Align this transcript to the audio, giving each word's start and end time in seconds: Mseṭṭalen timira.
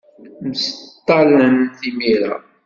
Mseṭṭalen 0.49 1.57
timira. 1.79 2.35